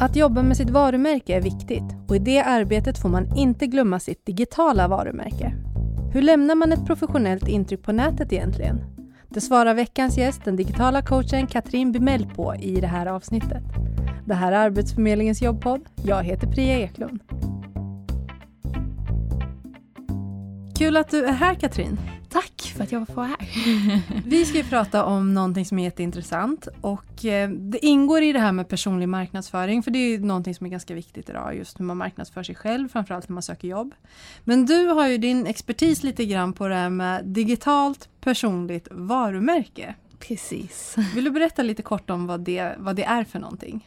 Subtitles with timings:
[0.00, 4.00] Att jobba med sitt varumärke är viktigt och i det arbetet får man inte glömma
[4.00, 5.52] sitt digitala varumärke.
[6.12, 8.80] Hur lämnar man ett professionellt intryck på nätet egentligen?
[9.28, 13.62] Det svarar veckans gäst, den digitala coachen Katrin Bimell på i det här avsnittet.
[14.26, 15.80] Det här är Arbetsförmedlingens jobbpodd.
[16.04, 17.20] Jag heter Priya Eklund.
[20.78, 21.98] Kul att du är här Katrin.
[22.28, 23.38] Tack för att jag får vara här.
[24.26, 28.38] Vi ska ju prata om någonting som är jätteintressant och eh, det ingår i det
[28.38, 31.80] här med personlig marknadsföring för det är ju någonting som är ganska viktigt idag just
[31.80, 33.94] hur man marknadsför sig själv framförallt när man söker jobb.
[34.44, 39.94] Men du har ju din expertis lite grann på det här med digitalt personligt varumärke.
[40.18, 40.96] Precis.
[41.14, 43.86] Vill du berätta lite kort om vad det, vad det är för någonting?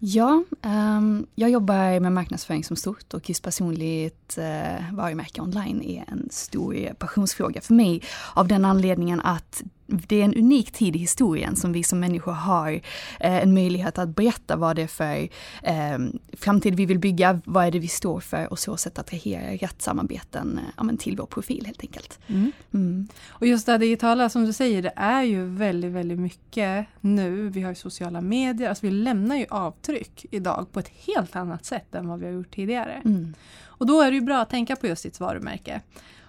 [0.00, 6.04] Ja, um, jag jobbar med marknadsföring som stort och just personligt uh, varumärke online är
[6.08, 8.02] en stor eh, passionsfråga för mig
[8.34, 12.32] av den anledningen att det är en unik tid i historien som vi som människor
[12.32, 12.80] har eh,
[13.20, 15.28] en möjlighet att berätta vad det är för
[15.62, 15.98] eh,
[16.32, 19.82] framtid vi vill bygga, vad är det vi står för och så sätt attrahera rätt
[19.82, 22.18] samarbeten eh, ja, till vår profil helt enkelt.
[22.26, 22.52] Mm.
[22.74, 23.08] Mm.
[23.28, 27.48] Och just det digitala som du säger, det är ju väldigt, väldigt mycket nu.
[27.48, 31.64] Vi har ju sociala medier, alltså vi lämnar ju avtryck idag på ett helt annat
[31.64, 33.02] sätt än vad vi har gjort tidigare.
[33.04, 33.34] Mm.
[33.78, 35.80] Och då är det ju bra att tänka på just sitt varumärke.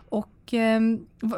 [0.10, 0.80] Och, eh,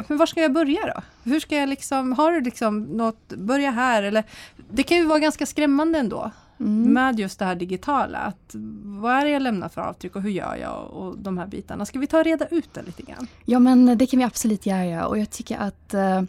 [0.08, 1.02] men var ska jag börja då?
[1.24, 4.24] Hur ska jag liksom, har du liksom något, börja här eller?
[4.70, 6.32] Det kan ju vara ganska skrämmande ändå.
[6.60, 6.94] Mm.
[6.94, 8.18] Med just det här digitala.
[8.18, 11.48] Att, vad är det jag lämnar för avtryck och hur gör jag och de här
[11.48, 11.86] bitarna.
[11.86, 13.28] Ska vi ta och reda ut det lite grann?
[13.46, 16.22] Ja men det kan vi absolut göra och jag tycker att eh,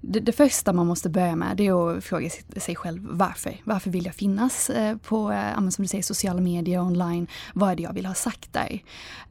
[0.00, 3.56] det, det, första man måste börja med det är att fråga sig själv varför.
[3.64, 7.26] Varför vill jag finnas eh, på, eh, som du säger, sociala medier, online?
[7.54, 8.82] Vad är det jag vill ha sagt där?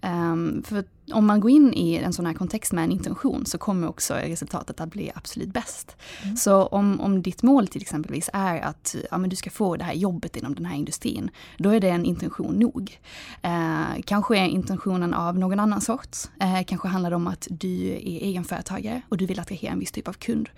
[0.02, 3.58] Um, för om man går in i en sån här kontext med en intention så
[3.58, 5.95] kommer också resultatet att bli absolut bäst.
[6.23, 6.38] Mm.
[6.38, 9.84] Så om, om ditt mål till exempelvis är att ja, men du ska få det
[9.84, 13.00] här jobbet inom den här industrin, då är det en intention nog.
[13.42, 16.17] Eh, kanske är intentionen av någon annan sort.
[16.39, 19.92] Eh, kanske handlar det om att du är egenföretagare och du vill attrahera en viss
[19.92, 20.49] typ av kund.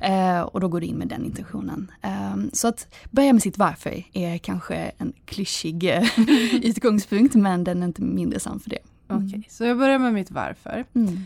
[0.00, 1.90] Eh, och då går du in med den intentionen.
[2.02, 6.08] Eh, så att börja med sitt varför är kanske en klyschig eh,
[6.62, 8.78] utgångspunkt men den är inte mindre sann för det.
[9.06, 10.84] Okej, okay, så jag börjar med mitt varför.
[10.94, 11.18] Mm.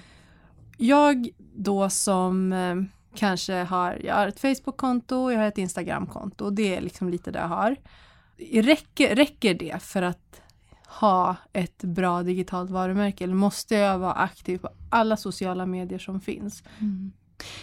[0.76, 2.76] Jag då som eh,
[3.14, 6.50] kanske har, jag har ett Facebook-konto, jag har ett Instagram-konto.
[6.50, 7.76] Det är liksom lite det jag har.
[8.53, 10.41] Räcker, räcker det för att
[10.86, 16.20] ha ett bra digitalt varumärke eller måste jag vara aktiv på alla sociala medier som
[16.20, 16.62] finns?
[16.78, 17.12] Mm.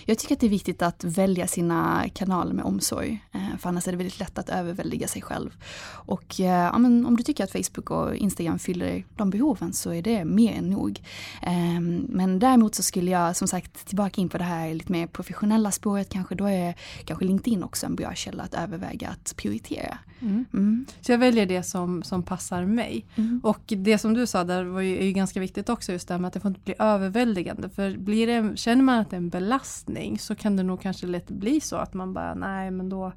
[0.06, 3.26] Jag tycker att det är viktigt att välja sina kanaler med omsorg.
[3.32, 5.50] Eh, för annars är det väldigt lätt att överväldiga sig själv.
[5.90, 9.94] Och eh, ja, men om du tycker att Facebook och Instagram fyller de behoven så
[9.94, 11.02] är det mer än nog.
[11.42, 15.08] Ehm, men däremot så skulle jag som sagt tillbaka in på det här lite mer
[15.08, 16.36] professionella spåret kanske.
[16.36, 19.98] Då är kanske LinkedIn också en bra källa att överväga att prioritera.
[20.24, 20.46] Mm.
[20.54, 20.86] Mm.
[21.02, 23.06] Så jag väljer det som, som passar mig.
[23.16, 23.42] Mm.
[23.44, 26.14] Och det som du sa där var ju, är ju ganska viktigt också just det
[26.14, 27.70] här med att det får inte bli överväldigande.
[27.70, 31.08] För blir det, känner man att det är en belastning så kan det nog kanske
[31.08, 33.14] lätt bli så att man bara nej men då,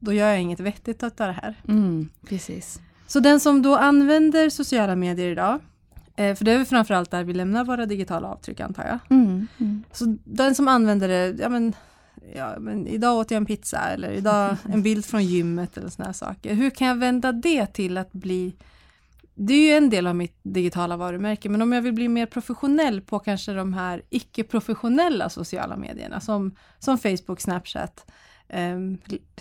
[0.00, 1.54] då gör jag inget vettigt av det här.
[1.68, 2.80] Mm, precis.
[3.06, 5.58] Så den som då använder sociala medier idag
[6.16, 8.98] eh, för det är väl framförallt där vi lämnar våra digitala avtryck antar jag.
[9.18, 9.84] Mm, mm.
[9.92, 11.74] Så den som använder det, ja men
[12.34, 16.12] ja, men idag åt jag en pizza eller idag en bild från gymmet eller här
[16.12, 16.54] saker.
[16.54, 18.54] Hur kan jag vända det till att bli
[19.34, 22.26] det är ju en del av mitt digitala varumärke, men om jag vill bli mer
[22.26, 28.10] professionell på kanske de här icke-professionella sociala medierna som, som Facebook, Snapchat,
[28.48, 28.78] eh,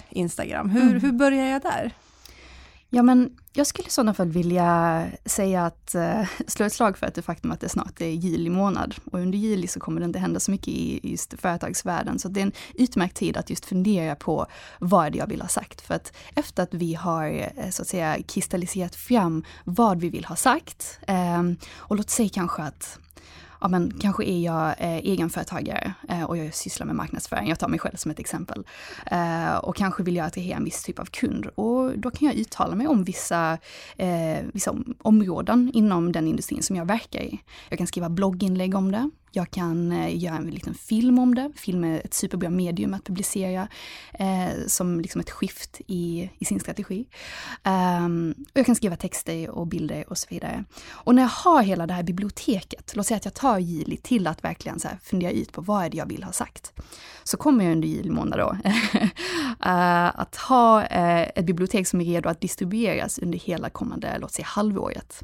[0.09, 0.69] Instagram.
[0.69, 1.01] Hur, mm.
[1.01, 1.91] hur börjar jag där?
[2.93, 7.07] Ja men jag skulle i sådana fall vilja säga att, eh, slå ett slag för
[7.07, 8.95] att det faktum att det snart är juli månad.
[9.11, 12.19] Och under juli så kommer det inte hända så mycket i just företagsvärlden.
[12.19, 14.45] Så det är en utmärkt tid att just fundera på
[14.79, 15.81] vad det jag vill ha sagt.
[15.81, 20.25] För att efter att vi har eh, så att säga kristalliserat fram vad vi vill
[20.25, 20.99] ha sagt.
[21.07, 21.43] eh,
[21.75, 22.99] och låt säga kanske att
[23.61, 27.67] ja men kanske är jag eh, egenföretagare eh, och jag sysslar med marknadsföring, jag tar
[27.67, 28.63] mig själv som ett exempel.
[29.05, 32.35] Eh, och kanske vill jag attrahera en viss typ av kund och då kan jag
[32.35, 33.57] uttala mig om vissa,
[33.97, 37.39] eh, vissa områden inom den industrin som jag verkar i.
[37.69, 41.51] Jag kan skriva blogginlägg om det, jag kan eh, göra en liten film om det.
[41.55, 43.67] Film är ett superbra medium att publicera
[44.13, 47.05] eh, som liksom ett skift i, i sin strategi.
[47.63, 50.63] Um, och jag kan skriva texter och bilder och så vidare.
[50.89, 54.27] Och när jag har hela det här biblioteket, låt säga att jag tar Gili till
[54.27, 56.73] att verkligen så här fundera ut på vad är det jag vill ha sagt.
[57.23, 58.57] Så kommer jag under julmånad då
[59.65, 64.31] Eh, att ha uh, ett bibliotek som är redo att distribueras under hela kommande, låt
[64.31, 65.23] säga halvåret.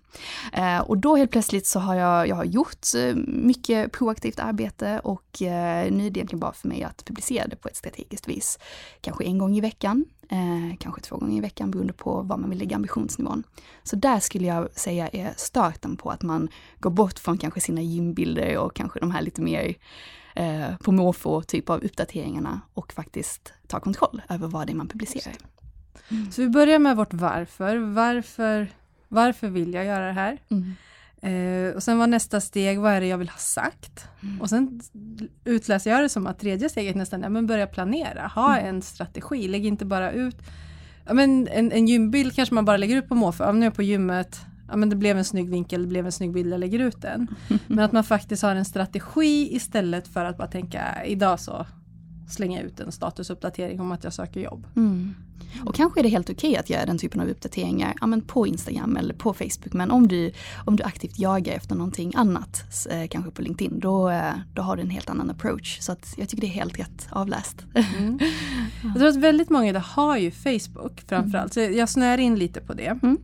[0.57, 2.85] Uh, och då helt plötsligt så har jag, jag har gjort
[3.27, 7.67] mycket proaktivt arbete och nu är det egentligen bara för mig att publicera det på
[7.67, 8.59] ett strategiskt vis.
[9.01, 12.49] Kanske en gång i veckan eh, kanske två gånger i veckan beroende på vad man
[12.49, 13.43] vill lägga ambitionsnivån.
[13.83, 17.81] Så där skulle jag säga är starten på att man går bort från kanske sina
[17.81, 19.75] gymbilder och kanske de här lite mer
[20.35, 24.87] eh, på måfå typ av uppdateringarna och faktiskt ta kontroll över vad det är man
[24.87, 25.35] publicerar.
[26.09, 26.31] Mm.
[26.31, 27.77] Så vi börjar med vårt varför.
[27.77, 28.67] Varför,
[29.07, 30.37] varför vill jag göra det här?
[30.49, 30.73] Mm.
[31.21, 34.07] Eh, och sen var nästa steg, vad är det jag vill ha sagt?
[34.23, 34.41] Mm.
[34.41, 34.81] Och sen
[35.45, 38.75] utläser jag det som att tredje steget nästan är, men börja planera, ha mm.
[38.75, 40.41] en strategi, lägg inte bara ut
[41.07, 43.63] ja, men en, en gymbild kanske man bara lägger ut på måfå, ja, nu är
[43.63, 46.53] jag på gymmet, ja, men det blev en snygg vinkel, det blev en snygg bild,
[46.53, 47.27] jag lägger ut den.
[47.67, 51.65] Men att man faktiskt har en strategi istället för att bara tänka, idag så
[52.29, 54.67] slänga ut en statusuppdatering om att jag söker jobb.
[54.75, 55.15] Mm.
[55.65, 58.21] Och kanske är det helt okej okay att göra den typen av uppdateringar ja, men
[58.21, 59.73] på Instagram eller på Facebook.
[59.73, 60.31] Men om du,
[60.65, 64.75] om du aktivt jagar efter någonting annat, eh, kanske på LinkedIn, då, eh, då har
[64.75, 65.77] du en helt annan approach.
[65.81, 67.65] Så att jag tycker det är helt rätt avläst.
[67.73, 68.19] Mm.
[68.83, 71.73] Jag tror att väldigt många idag har ju Facebook framförallt, mm.
[71.73, 72.99] så jag snör in lite på det.
[73.03, 73.17] Mm.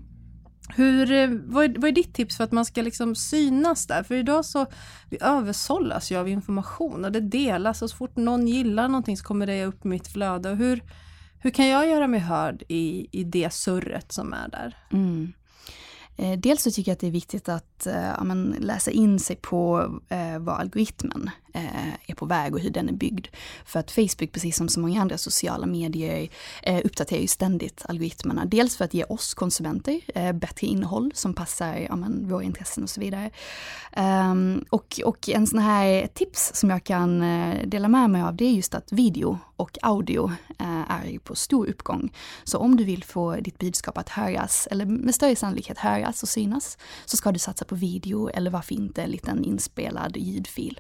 [0.76, 4.04] Hur, eh, vad, är, vad är ditt tips för att man ska liksom synas där?
[4.04, 4.66] För idag så
[5.10, 9.24] vi översållas ju av information och det delas och så fort någon gillar någonting så
[9.24, 10.50] kommer det upp mitt flöde.
[10.50, 10.84] Och hur,
[11.44, 14.78] hur kan jag göra mig hörd i, i det surret som är där?
[14.92, 15.34] Mm.
[16.18, 19.20] Eh, dels så tycker jag att det är viktigt att eh, ja, men, läsa in
[19.20, 23.28] sig på eh, vad algoritmen eh, är på väg och hur den är byggd.
[23.66, 26.30] För att Facebook, precis som så många andra sociala medier,
[26.64, 28.46] eh, uppdaterar ju ständigt algoritmerna.
[28.46, 32.84] Dels för att ge oss konsumenter eh, bättre innehåll som passar ja, men, våra intressen
[32.84, 33.30] och så vidare.
[33.98, 38.36] Um, och, och en sån här tips som jag kan eh, dela med mig av
[38.36, 42.14] det är just att video och audio eh, är på stor uppgång.
[42.44, 46.30] Så om du vill få ditt budskap att höras, eller med större sannolikhet höras och
[46.30, 50.80] synas, så ska du satsa på video eller varför inte en liten inspelad ljudfil.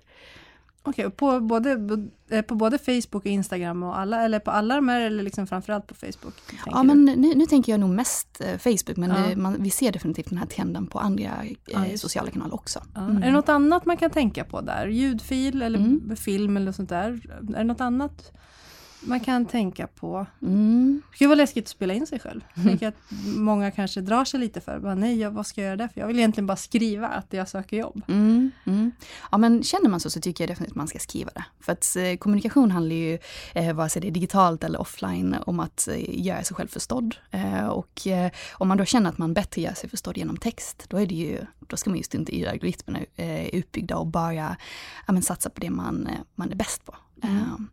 [0.85, 1.99] Okej, okay, på, både,
[2.29, 5.47] eh, på både Facebook och Instagram och alla, eller på alla de här eller liksom
[5.47, 6.33] framförallt på Facebook?
[6.65, 9.17] Ja, men nu, nu, tänker jag nog mest eh, Facebook, men ja.
[9.17, 11.23] det, man, vi ser definitivt den här trenden på andra
[11.65, 12.83] ja, eh, sociala kanaler också.
[12.95, 13.01] Ja.
[13.01, 13.17] Mm.
[13.17, 14.87] Är det något annat man kan tänka på där?
[14.87, 16.15] Ljudfil eller mm.
[16.15, 17.21] film eller sånt där?
[17.55, 18.31] Är det något annat
[19.05, 20.25] man kan tänka på.
[20.41, 21.01] Mm.
[21.17, 22.41] Kan vara läskigt att spela in sig själv.
[22.53, 22.95] Jag att
[23.37, 26.01] många kanske drar sig lite för, bara, nej vad ska jag göra där för?
[26.01, 28.01] Jag vill egentligen bara skriva att jag söker jobb.
[28.07, 28.51] Mm.
[28.65, 28.91] Mm.
[29.31, 31.45] Ja men känner man så så tycker jag definitivt att man ska skriva det.
[31.59, 33.19] För att eh, kommunikation handlar ju,
[33.53, 37.15] eh, vare sig det är digitalt eller offline, om att eh, göra sig själv förstådd.
[37.31, 40.85] Eh, och eh, om man då känner att man bättre gör sig förstådd genom text,
[40.87, 44.33] då är det ju, då ska man just inte i algoritmerna eh, uppbyggda och bara
[44.33, 44.55] ja,
[45.07, 46.95] men satsa på det man, eh, man är bäst på.
[47.23, 47.69] Mm.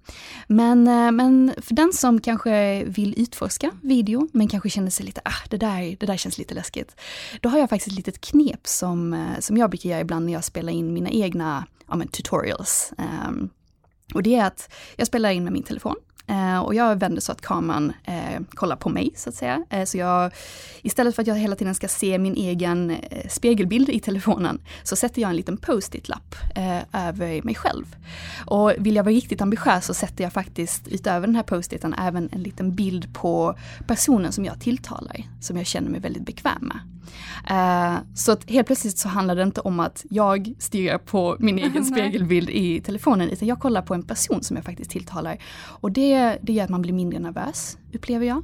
[0.47, 5.21] Men, eh, men för den som kanske vill utforska video, men kanske känner sig lite,
[5.25, 7.01] ah, det där, det där känns lite läskigt.
[7.41, 10.33] Då har jag faktiskt ett litet knep som, eh, som jag brukar göra ibland när
[10.33, 12.93] jag spelar in mina egna ja, men, tutorials.
[13.29, 13.51] Um,
[14.15, 15.97] och det är att jag spelar in med min telefon.
[16.31, 19.65] Eh, och jag vänder så att kameran eh, kollar på mig så att säga.
[19.71, 20.33] Eh, så jag,
[20.83, 22.97] istället för att jag hela tiden ska se min egen
[23.29, 26.35] spegelbild i telefonen så sätter jag en liten post-it-lapp
[26.93, 27.97] över mig själv.
[28.47, 32.29] Och vill jag vara riktigt ambitiös så sätter jag faktiskt utöver den här post-iten även
[32.33, 33.55] en liten bild på
[33.87, 36.81] personen som jag tilltalar, som jag känner mig väldigt bekväm med.
[38.15, 41.85] Så att helt plötsligt så handlar det inte om att jag stirrar på min egen
[41.85, 45.39] spegelbild i telefonen, utan jag kollar på en person som jag faktiskt tilltalar.
[45.81, 48.43] Och det, det gör att man blir mindre nervös, upplever jag.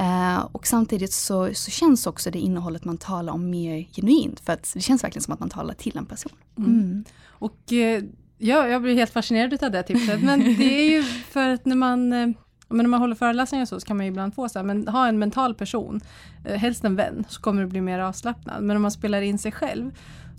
[0.00, 4.52] Uh, och samtidigt så, så känns också det innehållet man talar om mer genuint, för
[4.52, 6.32] att det känns verkligen som att man talar till en person.
[6.58, 6.70] Mm.
[6.70, 7.04] Mm.
[7.28, 8.02] Och eh,
[8.38, 11.76] ja, jag blir helt fascinerad av det tipset, men det är ju för att när
[11.76, 12.34] man
[12.68, 15.08] men när man håller föreläsningar så, så kan man ibland få så här, men ha
[15.08, 16.00] en mental person,
[16.44, 18.62] eh, helst en vän, så kommer du bli mer avslappnad.
[18.62, 19.90] Men om man spelar in sig själv,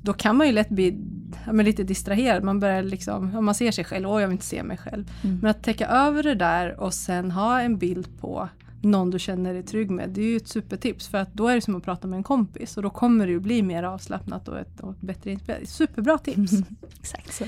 [0.06, 0.98] då kan man ju lätt bli
[1.46, 2.44] ja, lite distraherad.
[2.44, 5.12] Man börjar liksom, om man ser sig själv, åh jag vill inte se mig själv.
[5.24, 5.40] Mm.
[5.42, 8.50] Men att täcka över det där och sen ha en bild på
[8.82, 10.10] någon du känner dig trygg med.
[10.10, 12.24] Det är ju ett supertips för att då är det som att prata med en
[12.24, 15.70] kompis och då kommer det ju bli mer avslappnat och ett, och ett bättre inspelat.
[15.70, 16.52] Superbra tips!
[16.52, 16.66] Mm,
[17.00, 17.46] exakt så.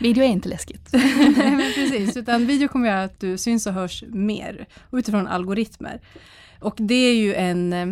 [0.00, 0.88] Video är inte läskigt.
[1.36, 6.00] men precis, utan video kommer göra att du syns och hörs mer utifrån algoritmer.
[6.60, 7.86] Och det är ju en eh,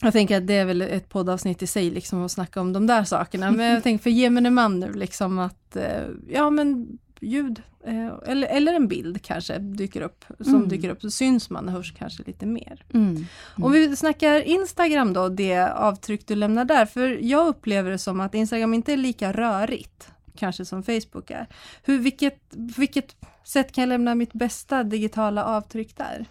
[0.00, 2.86] jag tänker att det är väl ett poddavsnitt i sig liksom att snacka om de
[2.86, 3.50] där sakerna.
[3.50, 8.48] Men jag tänker för gemene man nu liksom att eh, ja men ljud eh, eller,
[8.48, 10.68] eller en bild kanske dyker upp, som mm.
[10.68, 12.84] dyker upp, så syns man och hörs kanske lite mer.
[12.94, 13.06] Mm.
[13.06, 13.26] Mm.
[13.56, 18.20] Om vi snackar Instagram då, det avtryck du lämnar där, för jag upplever det som
[18.20, 21.46] att Instagram inte är lika rörigt kanske som Facebook är.
[21.82, 22.40] Hur, vilket,
[22.76, 26.26] vilket sätt kan jag lämna mitt bästa digitala avtryck där?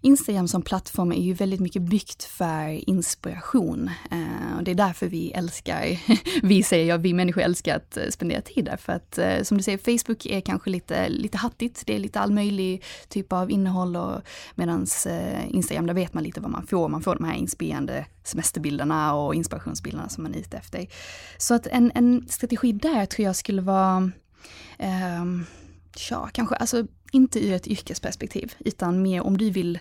[0.00, 3.90] Instagram som plattform är ju väldigt mycket byggt för inspiration.
[4.10, 5.98] Eh, och det är därför vi älskar,
[6.42, 8.76] vi säger jag, vi människor älskar att eh, spendera tid där.
[8.76, 11.82] För att eh, som du säger, Facebook är kanske lite, lite hattigt.
[11.86, 14.22] Det är lite all möjlig typ av innehåll och
[15.06, 16.88] eh, Instagram, där vet man lite vad man får.
[16.88, 20.86] Man får de här inspirerande semesterbilderna och inspirationsbilderna som man är ute efter.
[21.38, 24.10] Så att en, en strategi där tror jag skulle vara
[24.78, 25.17] eh,
[26.10, 29.78] Ja, kanske alltså inte ur ett yrkesperspektiv, utan mer om du vill,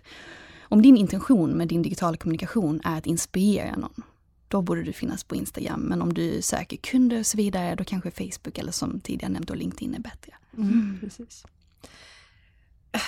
[0.61, 4.03] om din intention med din digitala kommunikation är att inspirera någon,
[4.47, 5.79] då borde du finnas på Instagram.
[5.79, 9.47] Men om du söker kunder och så vidare, då kanske Facebook eller som tidigare nämnt,
[9.47, 10.33] då LinkedIn är bättre.
[10.57, 11.45] Mm, precis.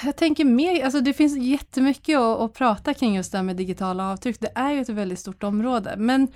[0.04, 3.56] Jag tänker mer, alltså det finns jättemycket att, att prata kring just det här med
[3.56, 4.40] digitala avtryck.
[4.40, 5.96] Det är ju ett väldigt stort område.
[5.98, 6.28] Men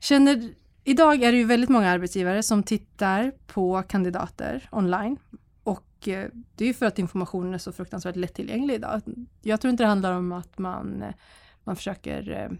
[0.00, 0.50] känner,
[0.84, 5.16] idag är det ju väldigt många arbetsgivare som tittar på kandidater online
[6.08, 9.02] Eh, det är ju för att informationen är så fruktansvärt lättillgänglig idag.
[9.42, 11.14] Jag tror inte det handlar om att man, eh,
[11.64, 12.50] man försöker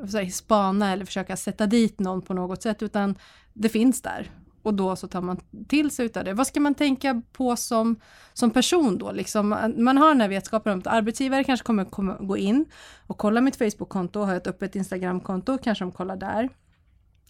[0.00, 3.18] eh, säga, spana eller försöka sätta dit någon på något sätt, utan
[3.52, 4.30] det finns där.
[4.62, 6.34] Och då så tar man till sig utav det.
[6.34, 8.00] Vad ska man tänka på som,
[8.32, 9.12] som person då?
[9.12, 12.64] Liksom, man har den här vetskapen om att arbetsgivare kanske kommer, kommer gå in
[13.06, 16.48] och kolla mitt Facebook-konto, har jag ett öppet Instagram-konto, kanske de kollar där.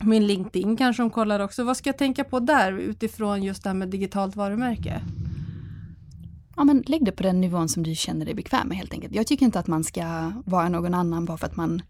[0.04, 1.64] Min LinkedIn kanske de kollar också.
[1.64, 5.00] Vad ska jag tänka på där utifrån just det här med digitalt varumärke?
[6.60, 9.14] Ja, men lägg det på den nivån som du känner dig bekväm med helt enkelt.
[9.14, 11.82] Jag tycker inte att man ska vara någon annan bara för att man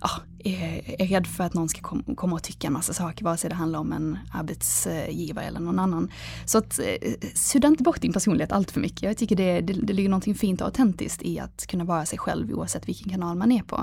[0.00, 0.10] ja,
[0.44, 3.36] är, är rädd för att någon ska kom, komma och tycka en massa saker, vare
[3.36, 6.10] sig det handlar om en arbetsgivare eller någon annan.
[6.44, 9.02] Så att eh, sudda inte bort din personlighet allt för mycket.
[9.02, 12.18] Jag tycker det, det, det ligger någonting fint och autentiskt i att kunna vara sig
[12.18, 13.76] själv oavsett vilken kanal man är på.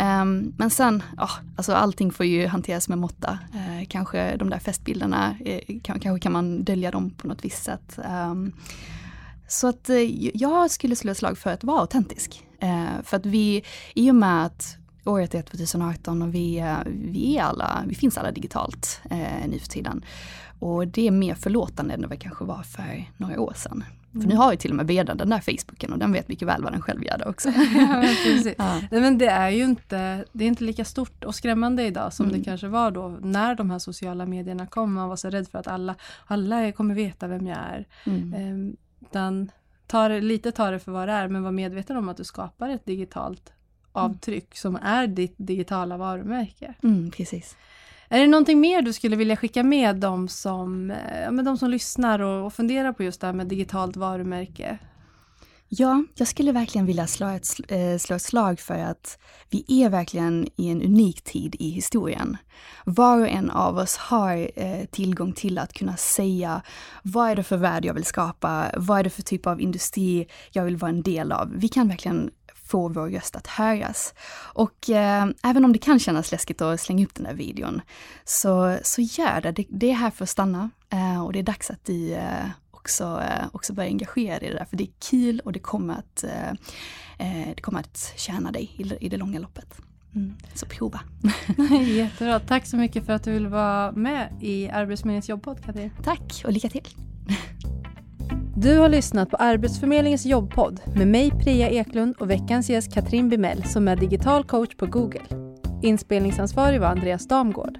[0.00, 3.38] Um, men sen, ja, alltså allting får ju hanteras med måtta.
[3.54, 7.98] Uh, kanske de där festbilderna, uh, kanske kan man dölja dem på något visst sätt.
[8.30, 8.52] Um,
[9.54, 12.44] så att eh, jag skulle slå slag för att vara autentisk.
[12.60, 17.36] Eh, för att vi, i och med att året är 2018 och vi, eh, vi,
[17.36, 20.04] är alla, vi finns alla digitalt eh, nu för tiden.
[20.58, 23.84] Och det är mer förlåtande än vad det kanske var för några år sedan.
[24.14, 24.22] Mm.
[24.22, 26.48] För nu har ju till och med Beda den där Facebooken och den vet mycket
[26.48, 27.48] väl vad den själv gör det också.
[28.58, 29.00] ja, ja.
[29.00, 32.38] men det är ju inte, det är inte lika stort och skrämmande idag som mm.
[32.38, 34.94] det kanske var då när de här sociala medierna kom.
[34.94, 35.94] Man var så rädd för att alla,
[36.26, 37.86] alla kommer veta vem jag är.
[38.06, 38.34] Mm.
[38.34, 38.76] Um,
[39.10, 39.50] utan
[39.86, 42.24] ta det, lite ta det för vad det är, men var medveten om att du
[42.24, 43.52] skapar ett digitalt
[43.92, 44.54] avtryck mm.
[44.54, 46.74] som är ditt digitala varumärke.
[46.82, 47.56] Mm, precis.
[48.08, 51.70] Är det någonting mer du skulle vilja skicka med de som, eh, med de som
[51.70, 54.78] lyssnar och, och funderar på just det här med digitalt varumärke?
[55.76, 59.18] Ja, jag skulle verkligen vilja slå ett, eh, slå ett slag för att
[59.50, 62.36] vi är verkligen i en unik tid i historien.
[62.84, 66.62] Var och en av oss har eh, tillgång till att kunna säga
[67.02, 68.70] vad är det för värld jag vill skapa?
[68.76, 71.52] Vad är det för typ av industri jag vill vara en del av?
[71.56, 72.30] Vi kan verkligen
[72.64, 74.14] få vår röst att höras.
[74.52, 77.80] Och eh, även om det kan kännas läskigt att slänga upp den där videon,
[78.24, 79.52] så, så gör det.
[79.52, 79.66] det.
[79.68, 79.90] det.
[79.90, 82.46] är här för att stanna eh, och det är dags att du eh,
[82.84, 85.58] också, eh, också börja engagera dig i det där, för det är kul och det
[85.58, 86.50] kommer att, eh,
[87.18, 89.80] eh, det kommer att tjäna dig i, i det långa loppet.
[90.14, 90.34] Mm.
[90.54, 91.00] Så prova!
[91.86, 95.90] Jättebra, tack så mycket för att du vill vara med i Arbetsförmedlingens jobbpodd Katrin.
[96.02, 96.88] Tack och lycka till!
[98.56, 103.64] Du har lyssnat på Arbetsförmedlingens jobbpodd med mig Priya Eklund och veckans gäst Katrin Bimell
[103.64, 105.22] som är digital coach på Google.
[105.82, 107.78] Inspelningsansvarig var Andreas Damgård.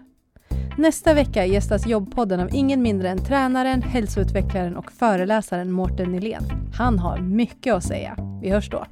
[0.78, 6.44] Nästa vecka gästas jobbpodden av ingen mindre än tränaren, hälsoutvecklaren och föreläsaren Mårten Nylén.
[6.78, 8.16] Han har mycket att säga.
[8.42, 8.86] Vi hörs då.